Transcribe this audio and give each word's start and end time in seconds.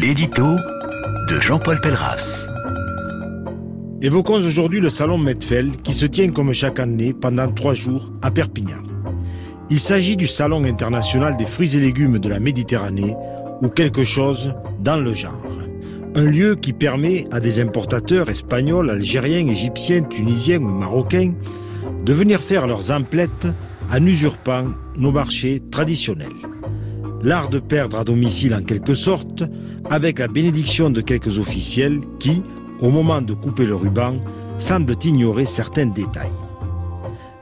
L'édito 0.00 0.44
de 1.28 1.40
Jean-Paul 1.40 1.80
Pelleras. 1.80 2.46
Évoquons 4.00 4.36
aujourd'hui 4.36 4.78
le 4.78 4.90
salon 4.90 5.18
Medfel 5.18 5.72
qui 5.82 5.92
se 5.92 6.06
tient 6.06 6.30
comme 6.30 6.52
chaque 6.52 6.78
année 6.78 7.12
pendant 7.12 7.50
trois 7.50 7.74
jours 7.74 8.12
à 8.22 8.30
Perpignan. 8.30 8.84
Il 9.70 9.80
s'agit 9.80 10.16
du 10.16 10.28
salon 10.28 10.62
international 10.62 11.36
des 11.36 11.46
fruits 11.46 11.76
et 11.76 11.80
légumes 11.80 12.20
de 12.20 12.28
la 12.28 12.38
Méditerranée 12.38 13.16
ou 13.60 13.68
quelque 13.68 14.04
chose 14.04 14.54
dans 14.78 14.98
le 14.98 15.14
genre. 15.14 15.48
Un 16.14 16.26
lieu 16.26 16.54
qui 16.54 16.72
permet 16.72 17.26
à 17.32 17.40
des 17.40 17.58
importateurs 17.58 18.30
espagnols, 18.30 18.90
algériens, 18.90 19.48
égyptiens, 19.48 20.02
tunisiens 20.02 20.60
ou 20.60 20.68
marocains 20.68 21.32
de 22.04 22.12
venir 22.12 22.40
faire 22.40 22.68
leurs 22.68 22.92
emplettes 22.92 23.48
en 23.92 24.06
usurpant 24.06 24.66
nos 24.96 25.10
marchés 25.10 25.60
traditionnels. 25.72 26.47
L'art 27.22 27.48
de 27.48 27.58
perdre 27.58 27.98
à 27.98 28.04
domicile 28.04 28.54
en 28.54 28.62
quelque 28.62 28.94
sorte, 28.94 29.42
avec 29.90 30.20
la 30.20 30.28
bénédiction 30.28 30.88
de 30.90 31.00
quelques 31.00 31.38
officiels 31.38 32.00
qui, 32.20 32.42
au 32.80 32.90
moment 32.90 33.20
de 33.20 33.34
couper 33.34 33.66
le 33.66 33.74
ruban, 33.74 34.18
semblent 34.56 34.96
ignorer 35.04 35.44
certains 35.44 35.86
détails. 35.86 36.30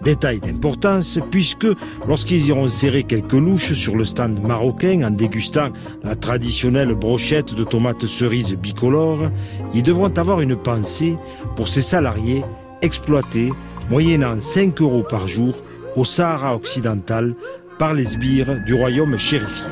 Détail 0.02 0.40
d'importance 0.40 1.18
puisque 1.30 1.66
lorsqu'ils 2.06 2.46
iront 2.46 2.68
serrer 2.68 3.02
quelques 3.02 3.32
louches 3.32 3.72
sur 3.72 3.96
le 3.96 4.04
stand 4.04 4.40
marocain 4.40 5.02
en 5.02 5.10
dégustant 5.10 5.70
la 6.04 6.14
traditionnelle 6.14 6.94
brochette 6.94 7.54
de 7.54 7.64
tomates 7.64 8.06
cerises 8.06 8.54
bicolores, 8.54 9.30
ils 9.74 9.82
devront 9.82 10.12
avoir 10.16 10.40
une 10.40 10.56
pensée 10.56 11.16
pour 11.54 11.68
ces 11.68 11.82
salariés 11.82 12.44
exploités 12.82 13.50
moyennant 13.90 14.38
5 14.38 14.80
euros 14.80 15.02
par 15.02 15.28
jour 15.28 15.54
au 15.96 16.04
Sahara 16.04 16.54
occidental 16.54 17.34
par 17.78 17.94
les 17.94 18.04
sbires 18.04 18.62
du 18.64 18.74
royaume 18.74 19.18
chérifié. 19.18 19.70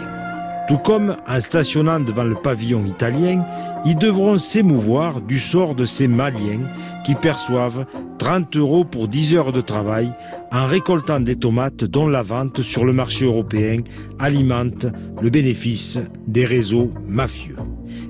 Tout 0.66 0.78
comme, 0.78 1.16
en 1.28 1.40
stationnant 1.40 2.00
devant 2.00 2.24
le 2.24 2.36
pavillon 2.36 2.86
italien, 2.86 3.44
ils 3.84 3.98
devront 3.98 4.38
s'émouvoir 4.38 5.20
du 5.20 5.38
sort 5.38 5.74
de 5.74 5.84
ces 5.84 6.08
Maliens 6.08 6.62
qui 7.04 7.14
perçoivent 7.14 7.84
30 8.18 8.56
euros 8.56 8.84
pour 8.84 9.08
10 9.08 9.36
heures 9.36 9.52
de 9.52 9.60
travail 9.60 10.10
en 10.50 10.64
récoltant 10.64 11.20
des 11.20 11.36
tomates 11.36 11.84
dont 11.84 12.08
la 12.08 12.22
vente 12.22 12.62
sur 12.62 12.86
le 12.86 12.94
marché 12.94 13.26
européen 13.26 13.82
alimente 14.18 14.86
le 15.20 15.28
bénéfice 15.28 15.98
des 16.26 16.46
réseaux 16.46 16.90
mafieux. 17.06 17.56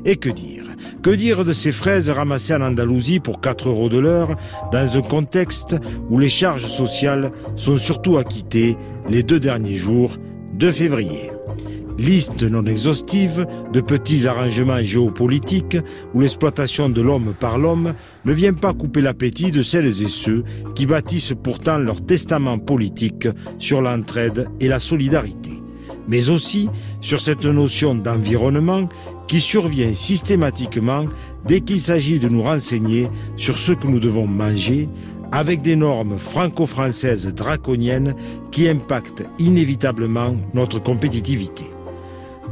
Et 0.05 0.17
que 0.17 0.31
dire? 0.31 0.65
Que 1.03 1.11
dire 1.11 1.45
de 1.45 1.53
ces 1.53 1.73
fraises 1.73 2.11
ramassées 2.11 2.55
en 2.55 2.63
Andalousie 2.63 3.21
pour 3.21 3.41
4 3.41 3.69
euros 3.69 3.89
de 3.89 3.99
l'heure 3.99 4.37
dans 4.73 4.97
un 4.97 5.03
contexte 5.03 5.77
où 6.11 6.19
les 6.19 6.29
charges 6.29 6.67
sociales 6.67 7.31
sont 7.57 7.77
surtout 7.77 8.19
acquittées 8.19 8.77
les 9.09 9.23
deux 9.23 9.41
derniers 9.41 9.77
jours 9.77 10.17
de 10.55 10.71
février? 10.71 11.31
Liste 11.97 12.43
non 12.43 12.65
exhaustive 12.65 13.47
de 13.73 13.81
petits 13.81 14.27
arrangements 14.27 14.83
géopolitiques 14.83 15.77
où 16.13 16.21
l'exploitation 16.21 16.89
de 16.89 17.01
l'homme 17.01 17.35
par 17.39 17.57
l'homme 17.57 17.95
ne 18.25 18.33
vient 18.33 18.53
pas 18.53 18.75
couper 18.75 19.01
l'appétit 19.01 19.53
de 19.53 19.63
celles 19.63 19.87
et 19.87 20.09
ceux 20.09 20.43
qui 20.75 20.87
bâtissent 20.87 21.35
pourtant 21.41 21.79
leur 21.79 22.05
testament 22.05 22.59
politique 22.59 23.29
sur 23.59 23.81
l'entraide 23.81 24.49
et 24.59 24.67
la 24.67 24.81
solidarité, 24.81 25.54
mais 26.09 26.31
aussi 26.31 26.69
sur 27.01 27.21
cette 27.21 27.47
notion 27.47 27.95
d'environnement 27.95 28.89
qui 29.27 29.41
survient 29.41 29.95
systématiquement 29.95 31.07
dès 31.47 31.61
qu'il 31.61 31.81
s'agit 31.81 32.19
de 32.19 32.29
nous 32.29 32.43
renseigner 32.43 33.09
sur 33.37 33.59
ce 33.59 33.73
que 33.73 33.87
nous 33.87 34.01
devons 34.01 34.27
manger 34.27 34.89
avec 35.33 35.63
des 35.63 35.77
normes 35.77 36.17
franco-françaises 36.17 37.27
draconiennes 37.35 38.15
qui 38.53 38.69
impactent 38.69 39.25
inévitablement 39.39 40.37
notre 40.55 40.79
compétitivité. 40.79 41.65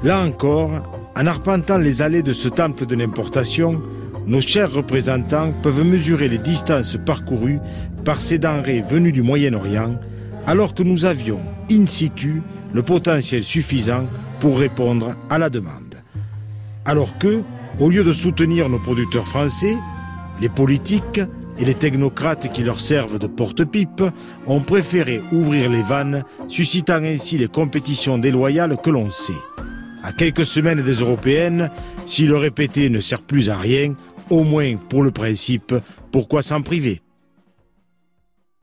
Là 0.03 0.21
encore, 0.21 0.71
en 1.17 1.27
arpentant 1.27 1.79
les 1.79 2.03
allées 2.03 2.23
de 2.25 2.33
ce 2.33 2.49
temple 2.49 2.87
de 2.87 2.97
l'importation, 2.97 3.81
nos 4.27 4.41
chers 4.41 4.73
représentants 4.73 5.53
peuvent 5.63 5.85
mesurer 5.85 6.29
les 6.29 6.39
distances 6.39 6.97
parcourues 7.07 7.61
par 8.05 8.19
ces 8.19 8.39
denrées 8.39 8.81
venues 8.81 9.13
du 9.13 9.23
Moyen-Orient, 9.23 9.99
alors 10.47 10.75
que 10.75 10.83
nous 10.83 11.05
avions, 11.05 11.39
in 11.71 11.87
situ, 11.87 12.43
le 12.73 12.83
potentiel 12.83 13.45
suffisant 13.45 14.07
pour 14.41 14.59
répondre 14.59 15.15
à 15.31 15.39
la 15.39 15.51
demande. 15.51 16.03
Alors 16.85 17.17
que, 17.19 17.43
au 17.79 17.89
lieu 17.89 18.05
de 18.05 18.13
soutenir 18.13 18.69
nos 18.69 18.79
producteurs 18.79 19.27
français, 19.27 19.77
les 20.41 20.49
politiques 20.49 21.21
et 21.59 21.65
les 21.65 21.75
technocrates 21.75 22.53
qui 22.53 22.63
leur 22.63 22.81
servent 22.81 23.19
de 23.19 23.27
porte-pipe 23.27 24.03
ont 24.47 24.61
préféré 24.61 25.23
ouvrir 25.33 25.71
les 25.71 25.83
vannes, 25.83 26.25
suscitant 26.49 27.03
ainsi 27.03 27.39
les 27.39 27.49
compétitions 27.49 28.19
déloyales 28.19 28.77
que 28.83 28.91
l'on 28.91 29.11
sait. 29.11 29.33
À 30.03 30.13
quelques 30.13 30.47
semaines 30.47 30.83
des 30.83 30.95
européennes, 30.95 31.71
si 32.07 32.27
le 32.27 32.37
répéter 32.37 32.89
ne 32.89 33.01
sert 33.01 33.23
plus 33.23 33.51
à 33.51 33.57
rien, 33.57 33.95
au 34.31 34.43
moins 34.43 34.77
pour 34.89 35.03
le 35.03 35.11
principe, 35.11 35.75
pourquoi 36.11 36.43
s'en 36.43 36.63
priver? 36.63 37.01